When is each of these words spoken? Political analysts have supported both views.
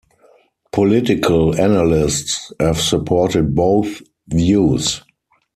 Political 0.71 1.61
analysts 1.61 2.51
have 2.59 2.81
supported 2.81 3.53
both 3.53 4.01
views. 4.27 5.03